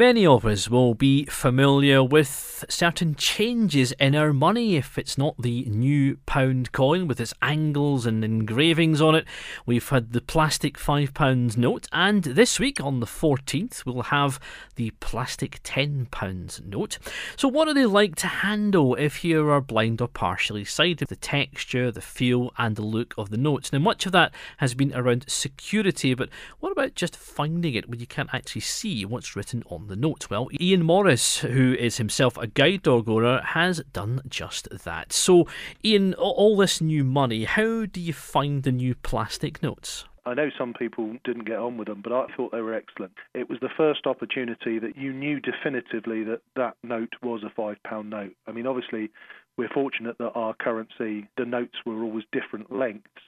Many 0.00 0.24
of 0.24 0.46
us 0.46 0.70
will 0.70 0.94
be 0.94 1.26
familiar 1.26 2.02
with 2.02 2.64
certain 2.70 3.14
changes 3.16 3.92
in 4.00 4.14
our 4.14 4.32
money 4.32 4.76
if 4.76 4.96
it's 4.96 5.18
not 5.18 5.36
the 5.38 5.66
new 5.66 6.16
pound 6.24 6.72
coin 6.72 7.06
with 7.06 7.20
its 7.20 7.34
angles 7.42 8.06
and 8.06 8.24
engravings 8.24 9.02
on 9.02 9.14
it. 9.14 9.26
We've 9.66 9.86
had 9.86 10.14
the 10.14 10.22
plastic 10.22 10.78
£5 10.78 11.58
note, 11.58 11.86
and 11.92 12.24
this 12.24 12.58
week 12.58 12.80
on 12.80 13.00
the 13.00 13.06
14th, 13.06 13.84
we'll 13.84 14.04
have 14.04 14.40
the 14.76 14.92
plastic 15.00 15.62
£10 15.64 16.66
note. 16.66 16.98
So, 17.36 17.46
what 17.46 17.68
are 17.68 17.74
they 17.74 17.84
like 17.84 18.16
to 18.16 18.26
handle 18.26 18.94
if 18.94 19.22
you 19.22 19.50
are 19.50 19.60
blind 19.60 20.00
or 20.00 20.08
partially 20.08 20.64
sighted? 20.64 21.08
The 21.08 21.16
texture, 21.16 21.92
the 21.92 22.00
feel, 22.00 22.54
and 22.56 22.74
the 22.74 22.80
look 22.80 23.12
of 23.18 23.28
the 23.28 23.36
notes. 23.36 23.70
Now, 23.70 23.80
much 23.80 24.06
of 24.06 24.12
that 24.12 24.32
has 24.56 24.72
been 24.72 24.94
around 24.94 25.26
security, 25.28 26.14
but 26.14 26.30
what 26.60 26.72
about 26.72 26.94
just 26.94 27.18
finding 27.18 27.74
it 27.74 27.90
when 27.90 28.00
you 28.00 28.06
can't 28.06 28.32
actually 28.32 28.62
see 28.62 29.04
what's 29.04 29.36
written 29.36 29.62
on 29.66 29.89
the 29.90 29.96
note? 29.96 30.30
Well, 30.30 30.48
Ian 30.58 30.84
Morris, 30.84 31.38
who 31.38 31.74
is 31.74 31.98
himself 31.98 32.38
a 32.38 32.46
guide 32.46 32.84
dog 32.84 33.08
owner, 33.08 33.42
has 33.42 33.82
done 33.92 34.22
just 34.28 34.68
that. 34.84 35.12
So, 35.12 35.46
Ian, 35.84 36.14
all 36.14 36.56
this 36.56 36.80
new 36.80 37.04
money, 37.04 37.44
how 37.44 37.84
do 37.84 38.00
you 38.00 38.12
find 38.12 38.62
the 38.62 38.72
new 38.72 38.94
plastic 38.94 39.62
notes? 39.62 40.06
I 40.26 40.34
know 40.34 40.50
some 40.56 40.74
people 40.74 41.16
didn't 41.24 41.46
get 41.46 41.58
on 41.58 41.76
with 41.76 41.88
them, 41.88 42.02
but 42.02 42.12
I 42.12 42.26
thought 42.36 42.52
they 42.52 42.60
were 42.60 42.74
excellent. 42.74 43.12
It 43.34 43.48
was 43.50 43.58
the 43.60 43.70
first 43.76 44.06
opportunity 44.06 44.78
that 44.78 44.96
you 44.96 45.12
knew 45.12 45.40
definitively 45.40 46.24
that 46.24 46.42
that 46.56 46.76
note 46.82 47.14
was 47.22 47.42
a 47.42 47.60
£5 47.60 48.08
note. 48.08 48.34
I 48.46 48.52
mean, 48.52 48.66
obviously, 48.66 49.10
we're 49.56 49.68
fortunate 49.68 50.18
that 50.18 50.32
our 50.34 50.54
currency, 50.54 51.28
the 51.36 51.44
notes 51.44 51.78
were 51.84 52.02
always 52.02 52.24
different 52.32 52.70
lengths, 52.70 53.22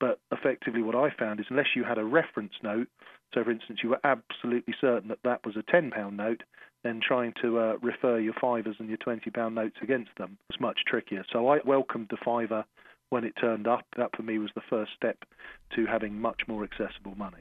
but 0.00 0.20
effectively 0.32 0.82
what 0.82 0.94
I 0.94 1.10
found 1.18 1.40
is 1.40 1.46
unless 1.50 1.74
you 1.74 1.84
had 1.84 1.98
a 1.98 2.04
reference 2.04 2.52
note, 2.62 2.88
so 3.34 3.44
for 3.44 3.50
instance 3.50 3.80
you 3.82 3.90
were 3.90 4.00
absolutely 4.04 4.74
certain 4.80 5.08
that 5.08 5.22
that 5.24 5.44
was 5.44 5.56
a 5.56 5.62
£10 5.72 6.12
note, 6.14 6.42
then 6.84 7.00
trying 7.06 7.32
to 7.42 7.58
uh, 7.58 7.76
refer 7.82 8.18
your 8.18 8.34
fivers 8.40 8.76
and 8.78 8.88
your 8.88 8.98
£20 8.98 9.54
notes 9.54 9.76
against 9.82 10.10
them 10.18 10.38
was 10.50 10.60
much 10.60 10.80
trickier. 10.86 11.24
So 11.32 11.48
I 11.48 11.58
welcomed 11.64 12.08
the 12.10 12.18
fiver 12.24 12.64
when 13.10 13.24
it 13.24 13.34
turned 13.40 13.66
up. 13.66 13.84
That 13.96 14.14
for 14.16 14.22
me 14.22 14.38
was 14.38 14.50
the 14.54 14.62
first 14.68 14.92
step 14.96 15.24
to 15.74 15.86
having 15.86 16.20
much 16.20 16.42
more 16.46 16.62
accessible 16.62 17.14
money. 17.16 17.38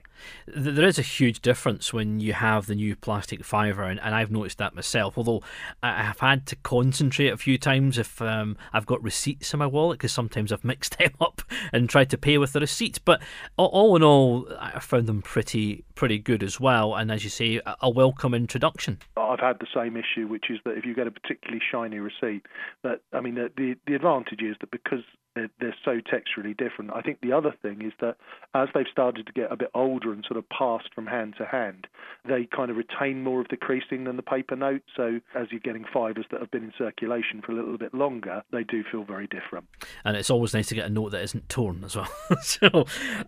There 0.48 0.86
is 0.86 0.98
a 0.98 1.04
huge 1.04 1.42
difference 1.42 1.94
when 1.94 2.20
you 2.20 2.34
have 2.34 2.66
the 2.66 2.76
new 2.76 2.96
plastic 2.96 3.44
fiver, 3.44 3.84
and, 3.84 4.00
and 4.00 4.16
I've 4.16 4.32
noticed 4.32 4.58
that 4.58 4.74
myself. 4.74 5.18
Although 5.18 5.44
I 5.84 6.04
have 6.04 6.20
had 6.20 6.46
to 6.48 6.56
concentrate 6.58 7.30
a 7.30 7.38
few 7.38 7.58
times 7.58 7.98
if 7.98 8.22
um, 8.22 8.58
I've 8.74 8.86
got 8.86 9.04
receipts 9.04 9.54
in 9.54 9.60
my 9.60 9.68
wallet, 9.68 10.00
because 10.00 10.12
sometimes 10.12 10.52
I've 10.52 10.64
mixed 10.64 10.98
them 10.98 11.12
up 11.22 11.42
and 11.72 11.90
tried 11.90 12.10
to 12.12 12.18
pay 12.18 12.38
with 12.38 12.54
the 12.54 12.60
receipts. 12.60 13.00
But 13.00 13.22
all 13.58 13.96
in 13.96 14.04
all, 14.04 14.48
I 14.60 14.80
found 14.80 15.08
them 15.08 15.22
pretty 15.22 15.84
pretty 15.96 16.20
good 16.20 16.44
as 16.44 16.60
well. 16.60 16.96
And 16.96 17.12
as 17.12 17.24
you 17.24 17.30
say, 17.30 17.62
a 17.82 17.90
welcome 17.90 18.34
introduction. 18.34 19.00
I've 19.18 19.40
had 19.40 19.60
the 19.60 19.68
same 19.74 19.98
issue, 19.98 20.28
which 20.28 20.46
is 20.50 20.60
that 20.66 20.78
if 20.78 20.86
you 20.86 20.94
get 20.94 21.08
a 21.08 21.12
particularly 21.12 21.62
shiny 21.72 22.00
receipt, 22.00 22.46
that 22.84 23.02
I 23.14 23.22
mean, 23.22 23.36
the 23.36 23.52
the, 23.56 23.76
the 23.88 23.96
advantage 23.96 24.42
is 24.42 24.56
that 24.62 24.72
because 24.72 25.04
they're, 25.36 25.50
they're 25.60 25.76
so 25.84 26.00
texturally 26.00 26.58
different. 26.58 26.92
I 26.94 27.02
think 27.02 27.20
the 27.22 27.34
other 27.34 27.54
thing 27.62 27.82
is 27.82 27.94
that 28.02 28.16
as 28.54 28.70
they've 28.74 28.86
started 28.92 29.28
to 29.28 29.34
get 29.34 29.52
a 29.52 29.58
bit 29.58 29.70
older 29.76 30.12
and 30.12 30.24
sort 30.28 30.38
of 30.38 30.48
passed 30.50 30.90
from 30.94 31.06
hand 31.06 31.36
to 31.38 31.46
hand, 31.46 31.88
they 32.28 32.48
kind 32.56 32.72
of 32.72 32.78
retain 32.78 33.24
more 33.24 33.42
of 33.42 33.48
the 33.50 33.58
creasing 33.58 34.06
than 34.06 34.16
the 34.16 34.24
paper 34.24 34.56
note. 34.56 34.82
So 34.96 35.20
as 35.36 35.48
you're 35.52 35.60
getting 35.60 35.86
fibres 35.94 36.26
that 36.32 36.40
have 36.40 36.52
been 36.52 36.64
in 36.64 36.74
circulation 36.78 37.42
for 37.46 37.52
a 37.52 37.56
little 37.56 37.78
bit 37.78 37.94
longer, 37.94 38.44
they 38.52 38.64
do 38.64 38.84
feel 38.90 39.04
very 39.04 39.28
different. 39.28 39.68
And 40.04 40.16
it's 40.16 40.30
always 40.30 40.54
nice 40.54 40.68
to 40.68 40.76
get 40.76 40.86
a 40.86 40.90
note 40.90 41.12
that 41.12 41.24
isn't 41.24 41.50
torn 41.50 41.84
as 41.84 41.96
well. 41.96 42.10
so 42.42 42.86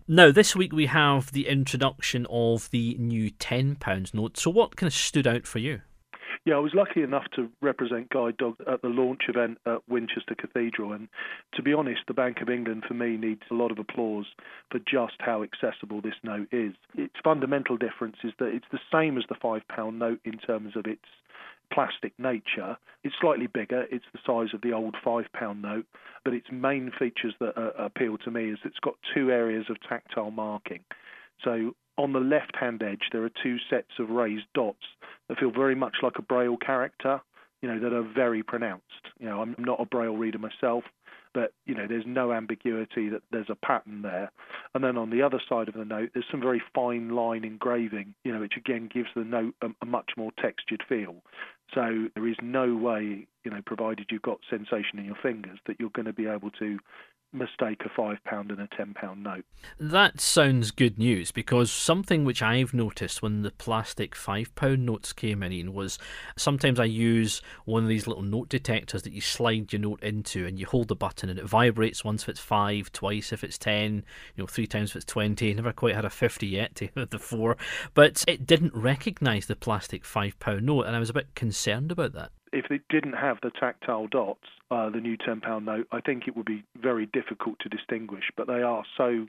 now 0.08 0.32
this 0.32 0.56
week 0.56 0.72
we 0.72 0.86
have 0.86 1.32
the 1.32 1.46
introduction 1.46 2.26
of 2.30 2.70
the 2.70 2.96
new 2.98 3.30
£10 3.30 4.14
note. 4.14 4.38
So 4.38 4.50
what 4.50 4.76
kind 4.76 4.88
of 4.88 4.94
stood 4.94 5.26
out 5.26 5.46
for 5.46 5.58
you? 5.58 5.82
Yeah, 6.44 6.54
I 6.54 6.60
was 6.60 6.74
lucky 6.74 7.02
enough 7.02 7.26
to 7.36 7.50
represent 7.60 8.10
Guide 8.10 8.36
Dog 8.36 8.56
at 8.70 8.82
the 8.82 8.88
launch 8.88 9.22
event 9.28 9.58
at 9.66 9.88
Winchester 9.88 10.34
Cathedral, 10.34 10.92
and 10.92 11.08
to 11.54 11.62
be 11.62 11.72
honest, 11.72 12.00
the 12.06 12.14
Bank 12.14 12.40
of 12.40 12.48
England 12.48 12.84
for 12.86 12.94
me 12.94 13.16
needs 13.16 13.42
a 13.50 13.54
lot 13.54 13.70
of 13.70 13.78
applause 13.78 14.26
for 14.70 14.78
just 14.78 15.16
how 15.18 15.42
accessible 15.42 16.00
this 16.00 16.14
note 16.22 16.48
is. 16.52 16.74
Its 16.96 17.14
fundamental 17.22 17.76
difference 17.76 18.16
is 18.24 18.32
that 18.38 18.54
it's 18.54 18.66
the 18.72 18.80
same 18.92 19.18
as 19.18 19.24
the 19.28 19.34
£5 19.34 19.62
note 19.94 20.20
in 20.24 20.38
terms 20.38 20.76
of 20.76 20.86
its 20.86 21.04
plastic 21.72 22.12
nature. 22.18 22.76
It's 23.04 23.14
slightly 23.20 23.46
bigger, 23.46 23.84
it's 23.90 24.06
the 24.12 24.20
size 24.26 24.54
of 24.54 24.62
the 24.62 24.72
old 24.72 24.96
£5 25.04 25.60
note, 25.60 25.86
but 26.24 26.34
its 26.34 26.48
main 26.50 26.92
features 26.98 27.34
that 27.40 27.58
uh, 27.58 27.72
appeal 27.78 28.18
to 28.18 28.30
me 28.30 28.50
is 28.50 28.58
it's 28.64 28.80
got 28.80 28.94
two 29.14 29.30
areas 29.30 29.66
of 29.68 29.76
tactile 29.88 30.30
marking. 30.30 30.80
So 31.44 31.74
on 31.98 32.12
the 32.12 32.20
left 32.20 32.56
hand 32.56 32.82
edge, 32.82 33.08
there 33.12 33.24
are 33.24 33.30
two 33.42 33.56
sets 33.68 33.90
of 33.98 34.10
raised 34.10 34.46
dots 34.54 34.86
that 35.28 35.38
feel 35.38 35.50
very 35.50 35.74
much 35.74 35.96
like 36.02 36.14
a 36.16 36.22
Braille 36.22 36.56
character, 36.56 37.20
you 37.60 37.68
know, 37.68 37.78
that 37.80 37.92
are 37.92 38.02
very 38.14 38.42
pronounced. 38.42 38.84
You 39.18 39.28
know, 39.28 39.42
I'm 39.42 39.56
not 39.58 39.80
a 39.80 39.84
Braille 39.84 40.16
reader 40.16 40.38
myself, 40.38 40.84
but, 41.34 41.52
you 41.66 41.74
know, 41.74 41.86
there's 41.86 42.06
no 42.06 42.32
ambiguity 42.32 43.08
that 43.10 43.22
there's 43.30 43.50
a 43.50 43.66
pattern 43.66 44.02
there. 44.02 44.30
And 44.74 44.82
then 44.82 44.96
on 44.96 45.10
the 45.10 45.22
other 45.22 45.40
side 45.48 45.68
of 45.68 45.74
the 45.74 45.84
note, 45.84 46.10
there's 46.14 46.24
some 46.30 46.40
very 46.40 46.62
fine 46.74 47.10
line 47.10 47.44
engraving, 47.44 48.14
you 48.24 48.32
know, 48.32 48.40
which 48.40 48.56
again 48.56 48.88
gives 48.92 49.08
the 49.14 49.24
note 49.24 49.54
a, 49.60 49.68
a 49.82 49.86
much 49.86 50.12
more 50.16 50.30
textured 50.40 50.82
feel. 50.88 51.16
So 51.74 52.08
there 52.14 52.26
is 52.26 52.36
no 52.42 52.74
way, 52.76 53.26
you 53.48 53.54
know, 53.54 53.62
provided 53.64 54.08
you've 54.10 54.20
got 54.20 54.40
sensation 54.50 54.98
in 54.98 55.06
your 55.06 55.16
fingers, 55.22 55.58
that 55.66 55.80
you're 55.80 55.88
going 55.88 56.04
to 56.04 56.12
be 56.12 56.26
able 56.26 56.50
to 56.50 56.78
mistake 57.32 57.80
a 57.84 57.88
five 57.94 58.22
pound 58.24 58.50
and 58.50 58.60
a 58.60 58.68
ten 58.76 58.92
pound 58.92 59.22
note. 59.22 59.44
That 59.80 60.20
sounds 60.20 60.70
good 60.70 60.98
news 60.98 61.30
because 61.32 61.72
something 61.72 62.26
which 62.26 62.42
I've 62.42 62.74
noticed 62.74 63.22
when 63.22 63.40
the 63.40 63.50
plastic 63.50 64.14
five 64.14 64.54
pound 64.54 64.84
notes 64.84 65.14
came 65.14 65.42
in 65.42 65.72
was 65.72 65.98
sometimes 66.36 66.78
I 66.78 66.84
use 66.84 67.40
one 67.64 67.82
of 67.84 67.88
these 67.88 68.06
little 68.06 68.22
note 68.22 68.50
detectors 68.50 69.02
that 69.02 69.14
you 69.14 69.22
slide 69.22 69.72
your 69.72 69.80
note 69.80 70.02
into 70.02 70.46
and 70.46 70.58
you 70.58 70.66
hold 70.66 70.88
the 70.88 70.94
button 70.94 71.30
and 71.30 71.38
it 71.38 71.46
vibrates 71.46 72.04
once 72.04 72.24
if 72.24 72.28
it's 72.28 72.40
five, 72.40 72.92
twice 72.92 73.32
if 73.32 73.42
it's 73.42 73.56
ten, 73.56 74.04
you 74.36 74.42
know, 74.42 74.46
three 74.46 74.66
times 74.66 74.90
if 74.90 74.96
it's 74.96 75.04
twenty. 75.06 75.54
Never 75.54 75.72
quite 75.72 75.94
had 75.94 76.04
a 76.04 76.10
fifty 76.10 76.48
yet 76.48 76.74
to 76.76 76.88
the 76.94 77.18
four, 77.18 77.56
but 77.94 78.24
it 78.28 78.46
didn't 78.46 78.74
recognise 78.74 79.46
the 79.46 79.56
plastic 79.56 80.04
five 80.04 80.38
pound 80.38 80.66
note 80.66 80.82
and 80.82 80.94
I 80.94 80.98
was 80.98 81.10
a 81.10 81.14
bit 81.14 81.34
concerned 81.34 81.92
about 81.92 82.12
that 82.12 82.30
if 82.52 82.70
it 82.70 82.82
didn't 82.88 83.14
have 83.14 83.38
the 83.42 83.50
tactile 83.50 84.06
dots, 84.06 84.44
uh, 84.70 84.90
the 84.90 85.00
new 85.00 85.16
£10 85.16 85.64
note, 85.64 85.86
I 85.92 86.00
think 86.00 86.24
it 86.26 86.36
would 86.36 86.46
be 86.46 86.64
very 86.80 87.06
difficult 87.06 87.58
to 87.60 87.68
distinguish. 87.68 88.24
But 88.36 88.46
they 88.46 88.62
are 88.62 88.84
so 88.96 89.26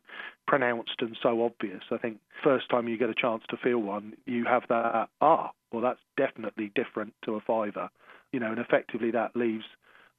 pronounced 0.48 0.96
and 1.00 1.18
so 1.22 1.44
obvious. 1.44 1.84
I 1.92 1.98
think 1.98 2.18
first 2.44 2.70
time 2.70 2.88
you 2.88 2.98
get 2.98 3.10
a 3.10 3.16
chance 3.16 3.44
to 3.50 3.58
feel 3.58 3.80
one, 3.80 4.14
you 4.26 4.46
have 4.46 4.64
that, 4.70 5.10
ah, 5.22 5.52
well, 5.72 5.82
that's 5.82 6.00
definitely 6.18 6.72
different 6.76 7.14
to 7.26 7.36
a 7.36 7.42
fiver. 7.42 7.90
You 8.32 8.40
know, 8.40 8.52
and 8.52 8.60
effectively 8.60 9.12
that 9.12 9.36
leaves 9.36 9.66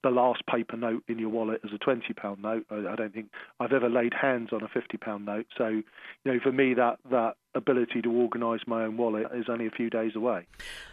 the 0.03 0.11
last 0.11 0.43
paper 0.47 0.77
note 0.77 1.03
in 1.09 1.19
your 1.19 1.29
wallet 1.29 1.61
as 1.65 1.71
a 1.75 1.79
twenty 1.79 2.15
pound 2.15 2.43
note. 2.43 2.65
I, 2.71 2.93
I, 2.93 2.97
don't 2.97 3.13
think 3.13 3.31
I've 3.59 3.73
ever 3.73 3.89
laid 3.89 4.15
hands 4.15 4.51
on 4.53 4.63
a 4.63 4.69
fifty 4.69 4.97
pound 4.97 5.27
note. 5.27 5.47
So, 5.57 5.69
you 5.69 5.85
know, 6.25 6.39
for 6.43 6.53
me, 6.53 6.75
that 6.75 6.99
that 7.11 7.35
ability 7.55 8.01
to 8.03 8.11
organise 8.11 8.61
my 8.67 8.85
own 8.85 8.97
wallet 8.97 9.27
is 9.35 9.47
only 9.49 9.67
a 9.67 9.71
few 9.71 9.91
days 9.91 10.15
away. 10.15 10.47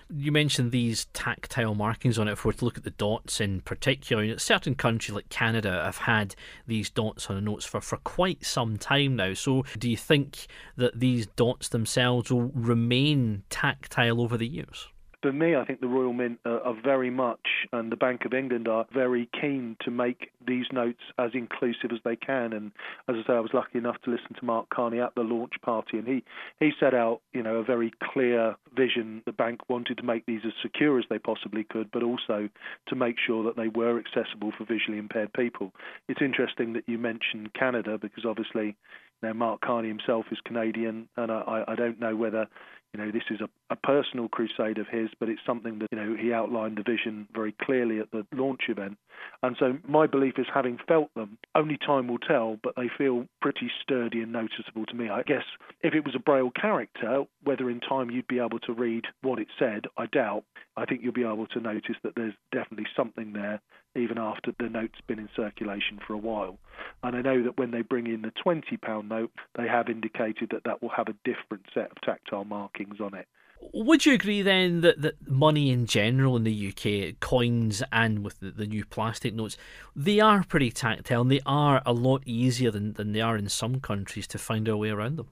You 0.09 0.31
mentioned 0.31 0.71
these 0.71 1.05
tactile 1.13 1.75
markings 1.75 2.17
on 2.17 2.27
it. 2.27 2.33
If 2.33 2.45
we're 2.45 2.53
to 2.53 2.65
look 2.65 2.77
at 2.77 2.83
the 2.83 2.91
dots 2.91 3.39
in 3.39 3.61
particular, 3.61 4.37
certain 4.39 4.75
countries 4.75 5.15
like 5.15 5.29
Canada 5.29 5.83
have 5.83 5.97
had 5.97 6.35
these 6.65 6.89
dots 6.89 7.29
on 7.29 7.35
the 7.35 7.41
notes 7.41 7.65
for, 7.65 7.81
for 7.81 7.97
quite 7.97 8.45
some 8.45 8.77
time 8.77 9.15
now. 9.15 9.33
So, 9.33 9.63
do 9.77 9.89
you 9.89 9.97
think 9.97 10.47
that 10.75 10.99
these 10.99 11.27
dots 11.27 11.69
themselves 11.69 12.31
will 12.31 12.51
remain 12.53 13.43
tactile 13.49 14.21
over 14.21 14.37
the 14.37 14.47
years? 14.47 14.87
For 15.27 15.33
me, 15.33 15.57
I 15.57 15.65
think 15.65 15.81
the 15.81 15.89
Royal 15.89 16.13
Mint 16.13 16.39
are, 16.45 16.61
are, 16.61 16.81
very 16.81 17.09
much, 17.09 17.67
and 17.73 17.91
the 17.91 17.97
Bank 17.97 18.23
of 18.23 18.33
England 18.33 18.69
are 18.69 18.85
very 18.93 19.27
keen 19.39 19.75
to 19.81 19.91
make 19.91 20.31
these 20.45 20.67
notes 20.71 21.01
as 21.19 21.31
inclusive 21.33 21.91
as 21.91 21.99
they 22.05 22.15
can. 22.15 22.53
And 22.53 22.71
as 23.09 23.17
I 23.17 23.27
say, 23.27 23.33
I 23.33 23.41
was 23.41 23.53
lucky 23.53 23.77
enough 23.77 23.97
to 24.03 24.11
listen 24.11 24.35
to 24.39 24.45
Mark 24.45 24.69
Carney 24.69 25.01
at 25.01 25.15
the 25.15 25.23
launch 25.23 25.55
party, 25.61 25.97
and 25.97 26.07
he 26.07 26.23
he 26.61 26.71
set 26.79 26.93
out, 26.93 27.19
you 27.33 27.43
know, 27.43 27.55
a 27.55 27.63
very 27.63 27.91
clear 28.01 28.55
vision. 28.73 29.21
The 29.25 29.33
bank 29.33 29.69
wanted 29.69 29.97
to 29.97 30.03
make 30.03 30.25
these 30.25 30.41
as 30.45 30.53
secure 30.61 30.97
as 30.97 31.05
they 31.09 31.19
possibly 31.19 31.65
could, 31.65 31.91
but 31.91 32.03
also 32.03 32.47
to 32.87 32.95
make 32.95 33.17
sure 33.19 33.43
that 33.43 33.57
they 33.57 33.67
were 33.67 33.99
accessible 33.99 34.53
for 34.57 34.63
visually 34.63 34.97
impaired 34.97 35.33
people. 35.33 35.73
It's 36.07 36.21
interesting 36.21 36.71
that 36.73 36.87
you 36.87 36.97
mentioned 36.97 37.53
Canada 37.53 37.97
because 37.97 38.23
obviously, 38.23 38.77
know, 39.23 39.33
Mark 39.33 39.61
Carney 39.61 39.87
himself 39.87 40.25
is 40.31 40.37
Canadian, 40.45 41.07
and 41.17 41.31
I, 41.31 41.63
I 41.67 41.75
don't 41.75 41.99
know 41.99 42.15
whether 42.15 42.47
you 42.93 43.03
know, 43.03 43.11
this 43.11 43.23
is 43.29 43.41
a, 43.41 43.49
a 43.69 43.75
personal 43.75 44.27
crusade 44.29 44.77
of 44.77 44.87
his, 44.87 45.09
but 45.19 45.29
it's 45.29 45.41
something 45.45 45.79
that, 45.79 45.87
you 45.91 45.97
know, 45.97 46.15
he 46.19 46.33
outlined 46.33 46.77
the 46.77 46.83
vision 46.89 47.27
very 47.33 47.53
clearly 47.61 47.99
at 47.99 48.09
the 48.11 48.25
launch 48.33 48.61
event. 48.69 48.97
And 49.43 49.55
so 49.59 49.77
my 49.87 50.07
belief 50.07 50.35
is, 50.37 50.45
having 50.53 50.79
felt 50.87 51.13
them, 51.13 51.37
only 51.53 51.77
time 51.77 52.07
will 52.07 52.17
tell, 52.17 52.57
but 52.63 52.75
they 52.75 52.89
feel 52.97 53.25
pretty 53.41 53.69
sturdy 53.81 54.21
and 54.21 54.31
noticeable 54.31 54.85
to 54.87 54.95
me. 54.95 55.09
I 55.09 55.23
guess 55.23 55.43
if 55.81 55.93
it 55.93 56.05
was 56.05 56.15
a 56.15 56.19
Braille 56.19 56.51
character, 56.51 57.23
whether 57.43 57.69
in 57.69 57.81
time 57.81 58.09
you'd 58.09 58.27
be 58.27 58.39
able 58.39 58.59
to 58.59 58.73
read 58.73 59.05
what 59.21 59.39
it 59.39 59.47
said, 59.59 59.85
I 59.97 60.05
doubt. 60.05 60.43
I 60.77 60.85
think 60.85 61.01
you'll 61.03 61.13
be 61.13 61.23
able 61.23 61.47
to 61.47 61.59
notice 61.59 61.95
that 62.03 62.13
there's 62.15 62.35
definitely 62.51 62.87
something 62.95 63.33
there, 63.33 63.59
even 63.95 64.17
after 64.17 64.53
the 64.59 64.69
note's 64.69 65.01
been 65.07 65.19
in 65.19 65.29
circulation 65.35 65.99
for 66.05 66.13
a 66.13 66.17
while. 66.17 66.57
And 67.03 67.15
I 67.15 67.21
know 67.21 67.43
that 67.43 67.57
when 67.57 67.71
they 67.71 67.81
bring 67.81 68.07
in 68.07 68.21
the 68.21 68.31
£20 68.45 69.06
note, 69.07 69.31
they 69.55 69.67
have 69.67 69.89
indicated 69.89 70.49
that 70.51 70.63
that 70.65 70.81
will 70.81 70.89
have 70.89 71.07
a 71.07 71.15
different 71.23 71.65
set 71.73 71.91
of 71.91 72.01
tactile 72.03 72.45
markings 72.45 72.99
on 73.01 73.13
it. 73.13 73.27
Would 73.73 74.05
you 74.05 74.13
agree 74.13 74.41
then 74.41 74.81
that, 74.81 75.01
that 75.01 75.27
money 75.27 75.71
in 75.71 75.87
general 75.87 76.35
in 76.35 76.43
the 76.43 76.67
UK, 76.69 77.19
coins 77.19 77.81
and 77.91 78.23
with 78.23 78.39
the, 78.39 78.51
the 78.51 78.67
new 78.67 78.85
plastic 78.85 79.33
notes, 79.33 79.57
they 79.95 80.19
are 80.19 80.43
pretty 80.43 80.71
tactile 80.71 81.21
and 81.21 81.31
they 81.31 81.41
are 81.45 81.81
a 81.85 81.93
lot 81.93 82.21
easier 82.25 82.69
than, 82.69 82.93
than 82.93 83.13
they 83.13 83.21
are 83.21 83.35
in 83.35 83.49
some 83.49 83.79
countries 83.79 84.27
to 84.27 84.37
find 84.37 84.69
our 84.69 84.77
way 84.77 84.89
around 84.89 85.17
them? 85.17 85.29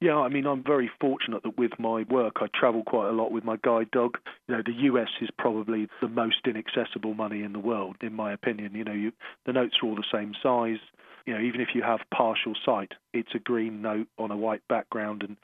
Yeah, 0.00 0.18
I 0.18 0.28
mean, 0.28 0.46
I'm 0.46 0.62
very 0.62 0.90
fortunate 1.00 1.42
that 1.44 1.56
with 1.56 1.72
my 1.78 2.04
work, 2.10 2.34
I 2.40 2.46
travel 2.54 2.82
quite 2.84 3.08
a 3.08 3.12
lot 3.12 3.32
with 3.32 3.44
my 3.44 3.56
guide 3.64 3.90
dog. 3.90 4.18
You 4.48 4.56
know, 4.56 4.62
the 4.64 4.74
US 4.92 5.08
is 5.20 5.30
probably 5.38 5.88
the 6.02 6.08
most 6.08 6.46
inaccessible 6.46 7.14
money 7.14 7.42
in 7.42 7.52
the 7.52 7.58
world, 7.58 7.96
in 8.02 8.12
my 8.12 8.32
opinion. 8.32 8.74
You 8.74 8.84
know, 8.84 8.92
you, 8.92 9.12
the 9.46 9.52
notes 9.52 9.76
are 9.82 9.88
all 9.88 9.96
the 9.96 10.04
same 10.12 10.34
size. 10.42 10.78
You 11.26 11.34
know, 11.34 11.40
even 11.40 11.60
if 11.60 11.68
you 11.74 11.82
have 11.82 12.00
partial 12.12 12.54
sight, 12.64 12.92
it's 13.12 13.34
a 13.34 13.38
green 13.38 13.80
note 13.80 14.08
on 14.18 14.30
a 14.30 14.36
white 14.36 14.62
background, 14.68 15.22
and 15.22 15.36